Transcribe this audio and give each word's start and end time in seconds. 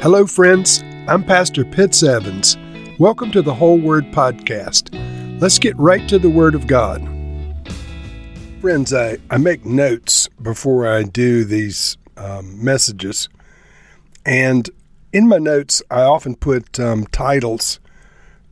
Hello, 0.00 0.28
friends. 0.28 0.84
I'm 1.08 1.24
Pastor 1.24 1.64
Pitts 1.64 2.04
Evans. 2.04 2.56
Welcome 3.00 3.32
to 3.32 3.42
the 3.42 3.52
Whole 3.52 3.80
Word 3.80 4.04
Podcast. 4.12 4.94
Let's 5.40 5.58
get 5.58 5.76
right 5.76 6.08
to 6.08 6.20
the 6.20 6.30
Word 6.30 6.54
of 6.54 6.68
God. 6.68 7.02
Friends, 8.60 8.94
I, 8.94 9.18
I 9.28 9.38
make 9.38 9.64
notes 9.64 10.28
before 10.40 10.86
I 10.86 11.02
do 11.02 11.42
these 11.42 11.96
um, 12.16 12.62
messages. 12.62 13.28
And 14.24 14.70
in 15.12 15.26
my 15.26 15.38
notes, 15.38 15.82
I 15.90 16.02
often 16.02 16.36
put 16.36 16.78
um, 16.78 17.04
titles, 17.08 17.80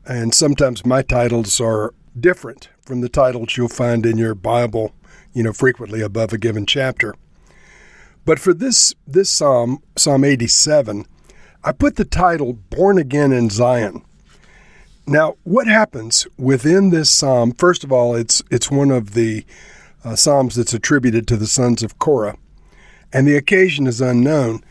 and 0.04 0.34
sometimes 0.34 0.84
my 0.84 1.02
titles 1.02 1.60
are 1.60 1.94
different 2.18 2.70
from 2.82 3.02
the 3.02 3.08
titles 3.08 3.56
you'll 3.56 3.68
find 3.68 4.04
in 4.04 4.18
your 4.18 4.34
Bible, 4.34 4.94
you 5.32 5.44
know, 5.44 5.52
frequently 5.52 6.00
above 6.00 6.32
a 6.32 6.38
given 6.38 6.66
chapter. 6.66 7.14
But 8.24 8.40
for 8.40 8.52
this 8.52 8.96
this 9.06 9.30
psalm, 9.30 9.80
Psalm 9.94 10.24
87, 10.24 11.06
I 11.66 11.72
put 11.72 11.96
the 11.96 12.04
title 12.04 12.52
Born 12.52 12.96
Again 12.96 13.32
in 13.32 13.50
Zion. 13.50 14.04
Now, 15.04 15.34
what 15.42 15.66
happens 15.66 16.24
within 16.38 16.90
this 16.90 17.10
psalm? 17.10 17.50
First 17.50 17.82
of 17.82 17.90
all, 17.90 18.14
it's 18.14 18.40
it's 18.52 18.70
one 18.70 18.92
of 18.92 19.14
the 19.14 19.44
uh, 20.04 20.14
psalms 20.14 20.54
that's 20.54 20.72
attributed 20.72 21.26
to 21.26 21.36
the 21.36 21.48
sons 21.48 21.82
of 21.82 21.98
Korah, 21.98 22.38
and 23.12 23.26
the 23.26 23.36
occasion 23.36 23.88
is 23.88 24.00
unknown. 24.00 24.62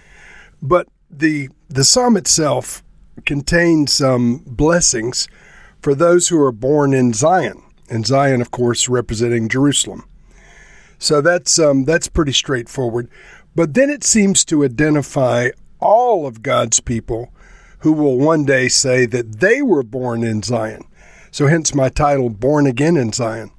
But 0.62 0.88
the 1.12 1.50
the 1.68 1.84
psalm 1.84 2.16
itself 2.16 2.82
contains 3.26 3.92
some 3.92 4.44
blessings 4.46 5.28
for 5.82 5.96
those 5.96 6.30
who 6.30 6.42
are 6.42 6.54
born 6.54 6.94
in 6.94 7.12
Zion, 7.12 7.62
and 7.90 8.08
Zion, 8.08 8.40
of 8.40 8.52
course, 8.52 8.88
representing 8.88 9.50
Jerusalem. 9.50 10.06
So 10.98 11.20
that's 11.20 11.60
um, 11.60 11.84
that's 11.84 12.08
pretty 12.08 12.32
straightforward. 12.32 13.10
But 13.54 13.74
then 13.74 13.90
it 13.90 14.06
seems 14.06 14.46
to 14.46 14.64
identify 14.64 15.50
all 15.86 16.26
of 16.26 16.42
God's 16.42 16.80
people 16.80 17.32
who 17.80 17.94
will 17.94 18.18
one 18.18 18.46
day 18.46 18.68
say 18.68 19.06
that 19.06 19.40
they 19.40 19.62
were 19.62 19.84
born 19.84 20.24
in 20.24 20.42
Zion. 20.42 20.84
So, 21.30 21.48
hence 21.48 21.76
my 21.76 21.90
title, 21.90 22.30
Born 22.30 22.66
Again 22.66 22.98
in 22.98 23.12
Zion. 23.12 23.52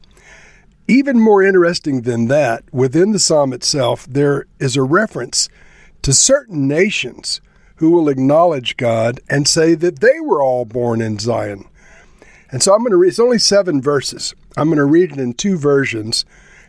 Even 0.88 1.20
more 1.20 1.42
interesting 1.42 2.02
than 2.02 2.27
that, 2.28 2.64
within 2.72 3.12
the 3.12 3.19
psalm 3.19 3.52
itself, 3.52 4.06
there 4.08 4.47
is 4.58 4.77
a 4.77 4.82
reference 4.82 5.48
to 6.02 6.12
certain 6.12 6.66
nations 6.66 7.41
who 7.77 7.91
will 7.91 8.08
acknowledge 8.08 8.77
God 8.77 9.20
and 9.28 9.47
say 9.47 9.74
that 9.74 10.00
they 10.00 10.20
were 10.20 10.42
all 10.42 10.64
born 10.64 11.00
in 11.00 11.19
Zion. 11.19 11.69
And 12.50 12.62
so 12.62 12.72
I'm 12.72 12.80
going 12.80 12.92
to 12.92 12.97
read, 12.97 13.08
it's 13.08 13.19
only 13.19 13.38
seven 13.38 13.82
verses. 13.82 14.34
I'm 14.56 14.69
going 14.69 14.78
to 14.78 14.84
read 14.84 15.12
it 15.12 15.19
in 15.19 15.34
two 15.34 15.56
versions, 15.56 16.24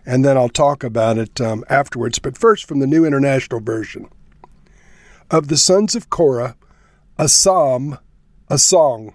and 0.06 0.26
then 0.26 0.38
I'll 0.38 0.50
talk 0.50 0.84
about 0.84 1.18
it 1.18 1.40
um, 1.40 1.64
afterwards. 1.70 2.20
But 2.20 2.38
first, 2.38 2.68
from 2.68 2.80
the 2.80 2.88
New 2.88 3.06
International 3.06 3.62
Version 3.62 4.10
of 5.30 5.48
the 5.48 5.58
sons 5.58 5.96
of 5.96 6.10
Korah, 6.10 6.56
a 7.18 7.28
psalm, 7.28 7.98
a 8.50 8.58
song. 8.58 9.14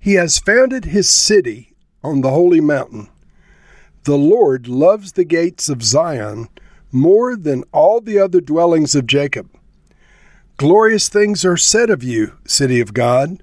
He 0.00 0.14
has 0.14 0.38
founded 0.38 0.86
his 0.86 1.08
city 1.08 1.74
on 2.02 2.22
the 2.22 2.30
holy 2.30 2.60
mountain. 2.60 3.08
The 4.04 4.16
Lord 4.16 4.68
loves 4.68 5.12
the 5.12 5.24
gates 5.24 5.68
of 5.68 5.82
Zion 5.82 6.48
more 6.90 7.36
than 7.36 7.64
all 7.72 8.00
the 8.00 8.18
other 8.18 8.40
dwellings 8.40 8.94
of 8.94 9.06
Jacob. 9.06 9.50
Glorious 10.56 11.08
things 11.08 11.44
are 11.44 11.56
said 11.56 11.90
of 11.90 12.02
you, 12.02 12.34
city 12.46 12.80
of 12.80 12.94
God. 12.94 13.42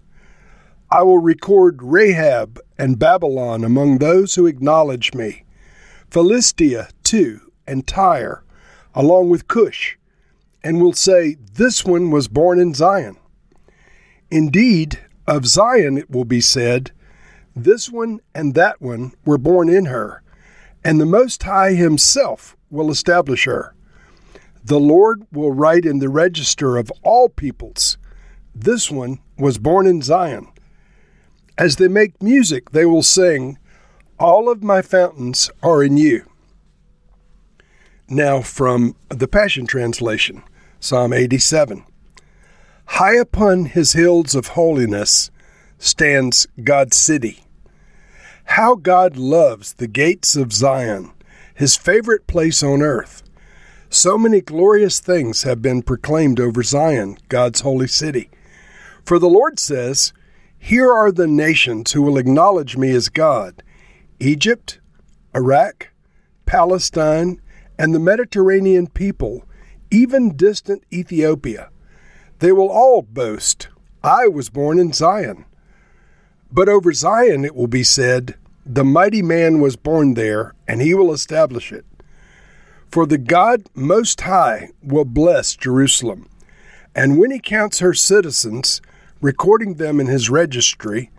I 0.90 1.04
will 1.04 1.20
record 1.20 1.84
Rahab 1.84 2.60
and 2.78 2.98
Babylon 2.98 3.64
among 3.64 3.98
those 3.98 4.36
who 4.36 4.48
acknowledge 4.48 5.14
me, 5.14 5.44
Philistia 6.10 6.90
too, 7.04 7.52
and 7.68 7.86
Tyre, 7.86 8.44
along 8.96 9.30
with 9.30 9.48
Cush 9.48 9.98
and 10.64 10.82
will 10.82 10.94
say, 10.94 11.36
This 11.54 11.86
one 11.86 12.12
was 12.12 12.28
born 12.28 12.60
in 12.60 12.74
Zion. 12.74 13.18
Indeed, 14.30 15.00
of 15.28 15.46
Zion 15.46 15.98
it 15.98 16.10
will 16.10 16.26
be 16.26 16.42
said, 16.42 16.92
This 17.56 17.90
one 17.90 18.22
and 18.34 18.56
that 18.56 18.82
one 18.82 19.14
were 19.26 19.38
born 19.38 19.70
in 19.70 19.86
her, 19.86 20.22
and 20.84 21.00
the 21.00 21.06
Most 21.06 21.44
High 21.44 21.74
Himself 21.74 22.56
will 22.70 22.92
establish 22.92 23.46
her. 23.46 23.74
The 24.64 24.80
Lord 24.80 25.26
will 25.32 25.54
write 25.54 25.86
in 25.86 26.00
the 26.00 26.10
register 26.10 26.78
of 26.78 26.92
all 27.04 27.30
peoples, 27.30 27.98
This 28.54 28.92
one 28.92 29.20
was 29.38 29.58
born 29.58 29.88
in 29.88 30.02
Zion. 30.02 30.48
As 31.58 31.78
they 31.78 31.88
make 31.88 32.22
music, 32.22 32.72
they 32.72 32.86
will 32.86 33.04
sing, 33.04 33.58
All 34.20 34.50
of 34.50 34.64
my 34.64 34.82
fountains 34.82 35.50
are 35.64 35.84
in 35.84 35.98
you. 35.98 36.26
Now, 38.10 38.40
from 38.40 38.96
the 39.10 39.28
Passion 39.28 39.68
Translation. 39.68 40.42
Psalm 40.80 41.12
87. 41.12 41.84
High 42.86 43.16
upon 43.16 43.66
his 43.66 43.92
hills 43.94 44.34
of 44.34 44.48
holiness 44.50 45.30
stands 45.78 46.48
God's 46.64 46.96
city. 46.96 47.44
How 48.46 48.76
God 48.76 49.18
loves 49.18 49.74
the 49.74 49.90
gates 49.90 50.38
of 50.38 50.54
Zion, 50.54 51.12
his 51.54 51.76
favorite 51.76 52.28
place 52.28 52.64
on 52.64 52.82
earth. 52.82 53.24
So 53.90 54.18
many 54.18 54.40
glorious 54.40 55.02
things 55.02 55.44
have 55.44 55.62
been 55.62 55.82
proclaimed 55.82 56.40
over 56.40 56.64
Zion, 56.64 57.18
God's 57.28 57.60
holy 57.60 57.90
city. 57.90 58.30
For 59.04 59.20
the 59.20 59.28
Lord 59.28 59.60
says, 59.60 60.14
Here 60.58 60.94
are 60.94 61.12
the 61.12 61.28
nations 61.28 61.92
who 61.92 62.04
will 62.04 62.18
acknowledge 62.18 62.78
me 62.78 62.92
as 62.92 63.10
God 63.10 63.64
Egypt, 64.22 64.80
Iraq, 65.36 65.90
Palestine, 66.46 67.42
and 67.78 67.94
the 67.94 68.00
Mediterranean 68.00 68.88
people 68.88 69.44
even 69.92 70.36
distant 70.36 70.84
Ethiopia. 70.92 71.70
They 72.40 72.52
will 72.52 72.70
all 72.70 73.02
boast, 73.02 73.70
I 74.04 74.28
was 74.28 74.50
born 74.50 74.80
in 74.80 74.94
Zion. 74.94 75.46
But 76.52 76.70
over 76.70 76.94
Zion 76.94 77.46
it 77.46 77.56
will 77.56 77.68
be 77.68 77.84
said, 77.84 78.36
The 78.66 78.84
mighty 78.84 79.22
man 79.22 79.60
was 79.60 79.76
born 79.76 80.14
there, 80.14 80.54
and 80.68 80.82
he 80.82 80.94
will 80.94 81.12
establish 81.12 81.72
it. 81.72 81.86
For 82.90 83.06
the 83.06 83.18
God 83.18 83.64
Most 83.74 84.22
High 84.22 84.70
will 84.82 85.06
bless 85.06 85.56
Jerusalem, 85.56 86.30
and 86.96 87.18
when 87.18 87.32
he 87.32 87.40
counts 87.40 87.80
her 87.80 87.94
citizens, 87.94 88.82
recording 89.20 89.76
them 89.76 90.00
in 90.00 90.08
his 90.08 90.30
registry, 90.30 91.12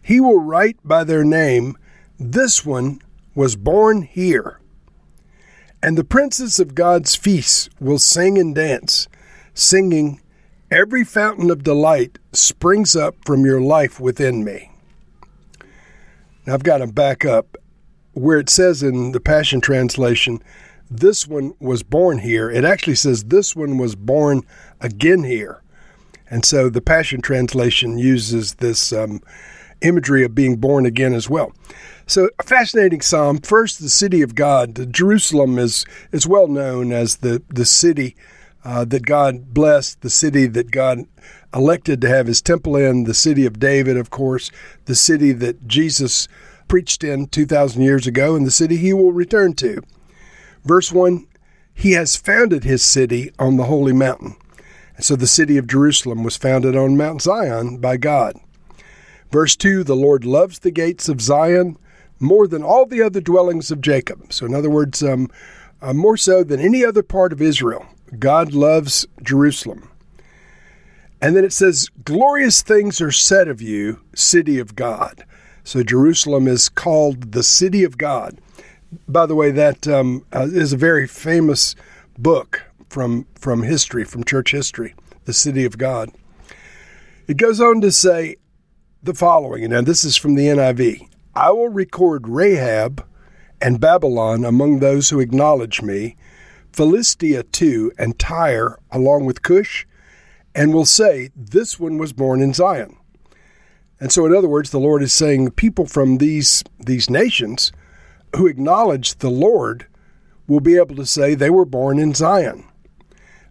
he 0.00 0.20
will 0.20 0.40
write 0.40 0.78
by 0.84 1.04
their 1.04 1.24
name, 1.24 1.76
This 2.18 2.64
one 2.64 3.00
was 3.34 3.56
born 3.56 4.02
here. 4.02 4.60
And 5.86 5.96
the 5.96 6.02
princes 6.02 6.58
of 6.58 6.74
God's 6.74 7.14
feasts 7.14 7.70
will 7.78 8.00
sing 8.00 8.38
and 8.38 8.52
dance, 8.52 9.06
singing, 9.54 10.20
Every 10.68 11.04
fountain 11.04 11.48
of 11.48 11.62
delight 11.62 12.18
springs 12.32 12.96
up 12.96 13.14
from 13.24 13.46
your 13.46 13.60
life 13.60 14.00
within 14.00 14.42
me. 14.42 14.72
Now 16.44 16.54
I've 16.54 16.64
got 16.64 16.78
to 16.78 16.88
back 16.88 17.24
up. 17.24 17.56
Where 18.14 18.40
it 18.40 18.50
says 18.50 18.82
in 18.82 19.12
the 19.12 19.20
Passion 19.20 19.60
Translation, 19.60 20.42
this 20.90 21.28
one 21.28 21.54
was 21.60 21.84
born 21.84 22.18
here, 22.18 22.50
it 22.50 22.64
actually 22.64 22.96
says 22.96 23.22
this 23.22 23.54
one 23.54 23.78
was 23.78 23.94
born 23.94 24.42
again 24.80 25.22
here. 25.22 25.62
And 26.28 26.44
so 26.44 26.68
the 26.68 26.80
Passion 26.80 27.20
Translation 27.20 27.96
uses 27.96 28.54
this 28.54 28.92
um, 28.92 29.20
imagery 29.80 30.24
of 30.24 30.34
being 30.34 30.56
born 30.56 30.86
again 30.86 31.14
as 31.14 31.28
well. 31.28 31.52
So, 32.06 32.30
a 32.38 32.42
fascinating 32.42 33.00
psalm. 33.00 33.38
First, 33.38 33.80
the 33.80 33.88
city 33.88 34.22
of 34.22 34.34
God. 34.34 34.92
Jerusalem 34.92 35.58
is, 35.58 35.84
is 36.12 36.26
well 36.26 36.46
known 36.46 36.92
as 36.92 37.16
the, 37.16 37.42
the 37.48 37.64
city 37.64 38.14
uh, 38.64 38.84
that 38.84 39.06
God 39.06 39.52
blessed, 39.54 40.00
the 40.00 40.10
city 40.10 40.46
that 40.46 40.70
God 40.70 41.04
elected 41.54 42.00
to 42.00 42.08
have 42.08 42.26
his 42.26 42.42
temple 42.42 42.76
in, 42.76 43.04
the 43.04 43.14
city 43.14 43.46
of 43.46 43.58
David, 43.58 43.96
of 43.96 44.10
course, 44.10 44.50
the 44.84 44.94
city 44.94 45.32
that 45.32 45.66
Jesus 45.66 46.28
preached 46.68 47.04
in 47.04 47.28
2,000 47.28 47.82
years 47.82 48.06
ago, 48.06 48.36
and 48.36 48.46
the 48.46 48.50
city 48.50 48.76
he 48.76 48.92
will 48.92 49.12
return 49.12 49.54
to. 49.54 49.82
Verse 50.64 50.92
1 50.92 51.26
He 51.74 51.92
has 51.92 52.16
founded 52.16 52.64
his 52.64 52.84
city 52.84 53.30
on 53.38 53.56
the 53.56 53.64
holy 53.64 53.92
mountain. 53.92 54.36
And 54.96 55.04
so 55.04 55.14
the 55.14 55.26
city 55.26 55.56
of 55.58 55.66
Jerusalem 55.66 56.24
was 56.24 56.36
founded 56.36 56.74
on 56.74 56.96
Mount 56.96 57.22
Zion 57.22 57.78
by 57.78 57.96
God. 57.96 58.36
Verse 59.30 59.56
2 59.56 59.84
The 59.84 59.96
Lord 59.96 60.24
loves 60.24 60.58
the 60.58 60.70
gates 60.70 61.08
of 61.08 61.20
Zion 61.20 61.76
more 62.20 62.46
than 62.46 62.62
all 62.62 62.86
the 62.86 63.02
other 63.02 63.20
dwellings 63.20 63.70
of 63.70 63.80
Jacob. 63.80 64.32
So, 64.32 64.46
in 64.46 64.54
other 64.54 64.70
words, 64.70 65.02
um, 65.02 65.28
uh, 65.82 65.92
more 65.92 66.16
so 66.16 66.42
than 66.42 66.60
any 66.60 66.84
other 66.84 67.02
part 67.02 67.32
of 67.32 67.42
Israel, 67.42 67.86
God 68.18 68.54
loves 68.54 69.06
Jerusalem. 69.22 69.90
And 71.20 71.36
then 71.36 71.44
it 71.44 71.52
says, 71.52 71.90
Glorious 72.04 72.62
things 72.62 73.00
are 73.00 73.12
said 73.12 73.48
of 73.48 73.60
you, 73.60 74.00
city 74.14 74.58
of 74.58 74.76
God. 74.76 75.24
So, 75.64 75.82
Jerusalem 75.82 76.48
is 76.48 76.68
called 76.68 77.32
the 77.32 77.42
city 77.42 77.84
of 77.84 77.98
God. 77.98 78.38
By 79.08 79.26
the 79.26 79.34
way, 79.34 79.50
that 79.50 79.86
um, 79.88 80.24
uh, 80.32 80.46
is 80.50 80.72
a 80.72 80.78
very 80.78 81.06
famous 81.06 81.74
book 82.16 82.64
from, 82.88 83.26
from 83.34 83.64
history, 83.64 84.04
from 84.04 84.24
church 84.24 84.52
history, 84.52 84.94
the 85.24 85.32
city 85.32 85.64
of 85.64 85.76
God. 85.76 86.10
It 87.26 87.36
goes 87.36 87.60
on 87.60 87.80
to 87.80 87.90
say 87.90 88.36
the 89.06 89.14
following, 89.14 89.72
and 89.72 89.86
this 89.86 90.02
is 90.02 90.16
from 90.16 90.34
the 90.34 90.46
NIV 90.46 91.08
I 91.34 91.50
will 91.52 91.68
record 91.68 92.28
Rahab 92.28 93.06
and 93.62 93.80
Babylon 93.80 94.44
among 94.44 94.80
those 94.80 95.10
who 95.10 95.20
acknowledge 95.20 95.80
me, 95.80 96.16
Philistia 96.72 97.44
too, 97.44 97.92
and 97.98 98.18
Tyre 98.18 98.78
along 98.90 99.24
with 99.24 99.42
Cush, 99.42 99.86
and 100.56 100.74
will 100.74 100.84
say, 100.84 101.30
This 101.36 101.78
one 101.78 101.98
was 101.98 102.12
born 102.12 102.42
in 102.42 102.52
Zion. 102.52 102.96
And 104.00 104.10
so, 104.10 104.26
in 104.26 104.34
other 104.34 104.48
words, 104.48 104.70
the 104.70 104.80
Lord 104.80 105.02
is 105.02 105.12
saying 105.12 105.52
people 105.52 105.86
from 105.86 106.18
these, 106.18 106.64
these 106.78 107.08
nations 107.08 107.70
who 108.34 108.48
acknowledge 108.48 109.18
the 109.18 109.30
Lord 109.30 109.86
will 110.48 110.60
be 110.60 110.76
able 110.76 110.96
to 110.96 111.06
say 111.06 111.34
they 111.34 111.50
were 111.50 111.64
born 111.64 111.98
in 112.00 112.12
Zion. 112.12 112.64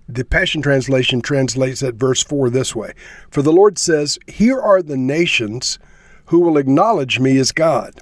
The 0.07 0.23
Passion 0.23 0.61
Translation 0.61 1.21
translates 1.21 1.79
that 1.79 1.95
verse 1.95 2.23
4 2.23 2.49
this 2.49 2.75
way 2.75 2.93
For 3.31 3.41
the 3.41 3.51
Lord 3.51 3.77
says, 3.77 4.19
Here 4.27 4.59
are 4.59 4.81
the 4.81 4.97
nations 4.97 5.79
who 6.27 6.39
will 6.39 6.57
acknowledge 6.57 7.19
me 7.19 7.37
as 7.37 7.51
God 7.51 8.01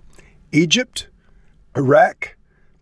Egypt, 0.52 1.08
Iraq, 1.76 2.36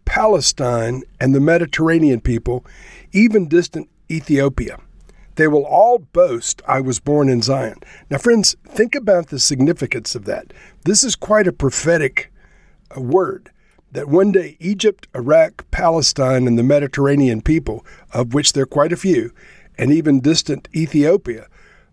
Palestine, 0.05 1.03
and 1.19 1.35
the 1.35 1.39
Mediterranean 1.39 2.19
people, 2.19 2.65
even 3.11 3.47
distant 3.47 3.89
Ethiopia. 4.09 4.79
They 5.35 5.47
will 5.47 5.65
all 5.65 5.99
boast, 5.99 6.61
I 6.67 6.81
was 6.81 6.99
born 6.99 7.29
in 7.29 7.41
Zion. 7.41 7.77
Now, 8.09 8.17
friends, 8.17 8.55
think 8.67 8.95
about 8.95 9.27
the 9.27 9.39
significance 9.39 10.15
of 10.15 10.25
that. 10.25 10.51
This 10.83 11.03
is 11.03 11.15
quite 11.15 11.47
a 11.47 11.53
prophetic 11.53 12.31
uh, 12.95 13.01
word 13.01 13.51
that 13.91 14.07
one 14.07 14.31
day 14.31 14.57
Egypt, 14.59 15.07
Iraq, 15.15 15.69
Palestine, 15.71 16.47
and 16.47 16.57
the 16.57 16.63
Mediterranean 16.63 17.41
people, 17.41 17.85
of 18.13 18.33
which 18.33 18.53
there 18.53 18.63
are 18.63 18.67
quite 18.67 18.93
a 18.93 18.97
few, 18.97 19.31
and 19.77 19.91
even 19.91 20.21
distant 20.21 20.67
Ethiopia, 20.73 21.47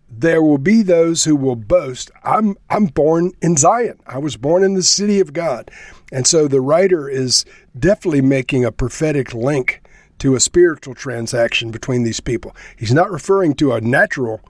there 0.09 0.41
will 0.41 0.57
be 0.57 0.81
those 0.81 1.25
who 1.25 1.35
will 1.35 1.55
boast, 1.55 2.09
I'm, 2.23 2.55
I'm 2.69 2.85
born 2.85 3.31
in 3.41 3.57
Zion. 3.57 3.99
I 4.07 4.17
was 4.17 4.37
born 4.37 4.63
in 4.63 4.73
the 4.73 4.83
city 4.83 5.19
of 5.19 5.33
God. 5.33 5.69
And 6.11 6.25
so 6.25 6.47
the 6.47 6.61
writer 6.61 7.07
is 7.07 7.45
definitely 7.77 8.21
making 8.21 8.65
a 8.65 8.71
prophetic 8.71 9.33
link 9.33 9.81
to 10.19 10.35
a 10.35 10.39
spiritual 10.39 10.95
transaction 10.95 11.71
between 11.71 12.03
these 12.03 12.19
people. 12.19 12.55
He's 12.75 12.93
not 12.93 13.11
referring 13.11 13.53
to 13.55 13.73
a 13.73 13.81
natural 13.81 14.41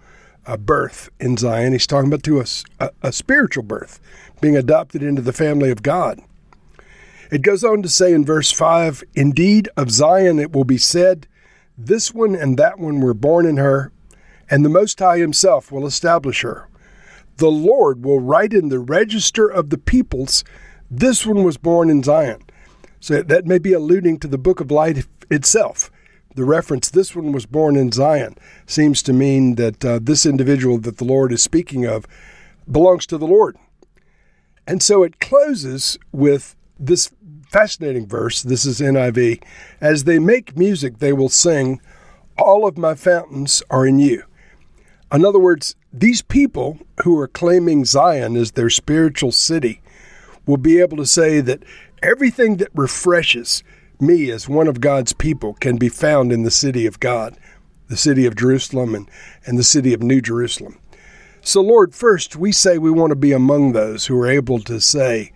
uh, 0.45 0.57
birth 0.57 1.09
in 1.19 1.37
Zion, 1.37 1.73
he's 1.73 1.85
talking 1.85 2.07
about 2.07 2.23
to 2.23 2.39
a, 2.39 2.45
a, 2.79 2.89
a 3.03 3.11
spiritual 3.11 3.63
birth, 3.63 3.99
being 4.41 4.55
adopted 4.55 5.03
into 5.03 5.21
the 5.21 5.33
family 5.33 5.69
of 5.69 5.83
God. 5.83 6.21
It 7.31 7.43
goes 7.43 7.63
on 7.63 7.83
to 7.83 7.89
say 7.89 8.11
in 8.11 8.25
verse 8.25 8.51
5 8.51 9.03
Indeed, 9.13 9.69
of 9.77 9.91
Zion 9.91 10.39
it 10.39 10.51
will 10.51 10.63
be 10.63 10.79
said, 10.79 11.27
This 11.77 12.11
one 12.11 12.35
and 12.35 12.57
that 12.57 12.79
one 12.79 13.01
were 13.01 13.13
born 13.13 13.45
in 13.45 13.57
her, 13.57 13.91
and 14.49 14.65
the 14.65 14.69
Most 14.69 14.97
High 14.97 15.19
Himself 15.19 15.71
will 15.71 15.85
establish 15.85 16.41
her. 16.41 16.67
The 17.37 17.51
Lord 17.51 18.03
will 18.03 18.19
write 18.19 18.51
in 18.51 18.69
the 18.69 18.79
register 18.79 19.47
of 19.47 19.69
the 19.69 19.77
peoples, 19.77 20.43
This 20.89 21.25
one 21.25 21.43
was 21.43 21.57
born 21.57 21.91
in 21.91 22.01
Zion. 22.01 22.41
So 22.99 23.21
that 23.21 23.45
may 23.45 23.59
be 23.59 23.73
alluding 23.73 24.19
to 24.19 24.27
the 24.27 24.39
book 24.39 24.59
of 24.59 24.71
life 24.71 25.07
itself. 25.29 25.91
The 26.35 26.45
reference, 26.45 26.89
this 26.89 27.15
one 27.15 27.31
was 27.31 27.45
born 27.45 27.75
in 27.75 27.91
Zion, 27.91 28.37
seems 28.65 29.03
to 29.03 29.13
mean 29.13 29.55
that 29.55 29.85
uh, 29.85 29.99
this 30.01 30.25
individual 30.25 30.79
that 30.79 30.97
the 30.97 31.05
Lord 31.05 31.31
is 31.31 31.43
speaking 31.43 31.85
of 31.85 32.05
belongs 32.69 33.05
to 33.07 33.17
the 33.17 33.27
Lord. 33.27 33.55
And 34.67 34.81
so 34.81 35.03
it 35.03 35.19
closes 35.19 35.97
with 36.11 36.55
this 36.79 37.11
fascinating 37.49 38.07
verse. 38.07 38.41
This 38.41 38.65
is 38.65 38.79
NIV. 38.79 39.43
As 39.81 40.03
they 40.03 40.19
make 40.19 40.57
music, 40.57 40.99
they 40.99 41.13
will 41.13 41.29
sing, 41.29 41.81
All 42.37 42.67
of 42.67 42.77
my 42.77 42.95
fountains 42.95 43.61
are 43.69 43.85
in 43.85 43.99
you. 43.99 44.23
In 45.11 45.25
other 45.25 45.39
words, 45.39 45.75
these 45.91 46.21
people 46.21 46.79
who 47.03 47.17
are 47.19 47.27
claiming 47.27 47.83
Zion 47.83 48.35
as 48.35 48.51
their 48.51 48.69
spiritual 48.69 49.31
city 49.31 49.81
will 50.45 50.57
be 50.57 50.79
able 50.79 50.97
to 50.97 51.05
say 51.05 51.41
that 51.41 51.63
everything 52.03 52.57
that 52.57 52.69
refreshes 52.73 53.63
me 53.99 54.29
as 54.29 54.47
one 54.47 54.67
of 54.67 54.81
God's 54.81 55.13
people 55.13 55.55
can 55.55 55.77
be 55.77 55.89
found 55.89 56.31
in 56.31 56.43
the 56.43 56.51
city 56.51 56.85
of 56.85 56.99
God, 56.99 57.37
the 57.87 57.97
city 57.97 58.25
of 58.25 58.35
Jerusalem 58.35 58.95
and, 58.95 59.09
and 59.45 59.57
the 59.57 59.63
city 59.63 59.93
of 59.93 60.01
New 60.01 60.21
Jerusalem. 60.21 60.79
So, 61.41 61.61
Lord, 61.61 61.95
first 61.95 62.35
we 62.35 62.51
say 62.51 62.77
we 62.77 62.91
want 62.91 63.11
to 63.11 63.15
be 63.15 63.31
among 63.31 63.71
those 63.71 64.05
who 64.05 64.17
are 64.19 64.27
able 64.27 64.59
to 64.59 64.79
say, 64.79 65.31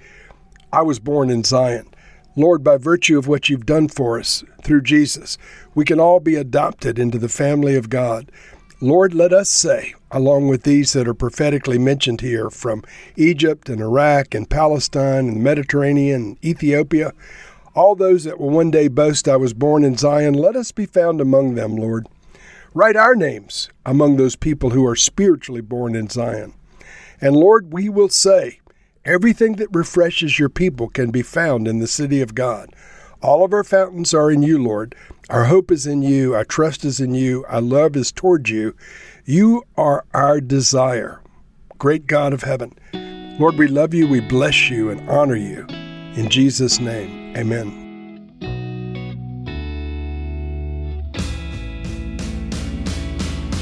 I 0.74 0.82
was 0.82 1.00
born 1.00 1.30
in 1.30 1.44
Zion. 1.44 1.88
Lord, 2.36 2.64
by 2.64 2.78
virtue 2.78 3.20
of 3.20 3.28
what 3.28 3.48
you've 3.48 3.68
done 3.68 3.88
for 3.88 4.20
us 4.20 4.44
through 4.64 4.82
Jesus, 4.82 5.38
we 5.76 5.86
can 5.86 6.00
all 6.00 6.20
be 6.20 6.36
adopted 6.36 6.98
into 6.98 7.20
the 7.20 7.30
family 7.30 7.76
of 7.76 7.92
God. 7.92 8.32
Lord, 8.82 9.14
let 9.14 9.32
us 9.32 9.52
say, 9.52 9.94
along 10.10 10.48
with 10.48 10.64
these 10.64 10.94
that 10.94 11.08
are 11.08 11.14
prophetically 11.14 11.78
mentioned 11.78 12.22
here 12.22 12.50
from 12.50 12.84
Egypt 13.16 13.70
and 13.70 13.80
Iraq 13.80 14.34
and 14.34 14.50
Palestine 14.50 15.28
and 15.28 15.36
the 15.36 15.42
Mediterranean 15.42 16.24
and 16.24 16.44
Ethiopia, 16.44 17.14
all 17.76 17.94
those 17.94 18.24
that 18.24 18.40
will 18.40 18.50
one 18.50 18.72
day 18.72 18.88
boast 18.88 19.28
I 19.28 19.36
was 19.36 19.54
born 19.54 19.84
in 19.84 19.96
Zion, 19.96 20.34
let 20.34 20.56
us 20.56 20.72
be 20.72 20.88
found 20.88 21.22
among 21.22 21.54
them, 21.54 21.76
Lord. 21.76 22.08
Write 22.74 22.96
our 22.96 23.16
names 23.16 23.70
among 23.86 24.18
those 24.18 24.36
people 24.36 24.72
who 24.72 24.88
are 24.88 24.96
spiritually 24.96 25.62
born 25.62 25.96
in 25.96 26.10
Zion. 26.10 26.56
And 27.22 27.36
Lord, 27.36 27.72
we 27.72 27.90
will 27.90 28.10
say, 28.10 28.60
Everything 29.06 29.58
that 29.58 29.68
refreshes 29.76 30.40
your 30.40 30.48
people 30.48 30.88
can 30.88 31.12
be 31.12 31.22
found 31.22 31.68
in 31.68 31.80
the 31.80 31.88
city 31.88 32.22
of 32.22 32.36
God. 32.36 32.74
All 33.22 33.44
of 33.44 33.52
our 33.52 33.66
fountains 33.66 34.14
are 34.14 34.32
in 34.32 34.44
you, 34.44 34.62
Lord. 34.62 34.96
Our 35.30 35.46
hope 35.46 35.72
is 35.72 35.86
in 35.86 36.02
you. 36.02 36.34
Our 36.34 36.46
trust 36.46 36.86
is 36.86 37.02
in 37.02 37.14
you. 37.14 37.44
Our 37.50 37.60
love 37.60 37.98
is 37.98 38.14
towards 38.14 38.50
you. 38.50 38.76
You 39.26 39.64
are 39.76 40.06
our 40.14 40.40
desire. 40.40 41.22
Great 41.78 42.08
God 42.08 42.32
of 42.32 42.44
heaven. 42.44 42.78
Lord, 43.40 43.56
we 43.56 43.68
love 43.68 43.94
you, 43.94 44.08
we 44.08 44.22
bless 44.22 44.70
you, 44.70 44.90
and 44.90 45.10
honor 45.10 45.36
you. 45.36 45.66
In 46.16 46.30
Jesus' 46.30 46.80
name, 46.80 47.36
amen. 47.36 47.82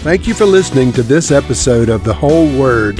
Thank 0.04 0.28
you 0.28 0.36
for 0.36 0.46
listening 0.46 0.92
to 0.94 1.02
this 1.02 1.32
episode 1.32 1.90
of 1.90 2.04
The 2.04 2.14
Whole 2.14 2.46
Word. 2.60 3.00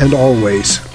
and 0.00 0.14
always. 0.14 0.89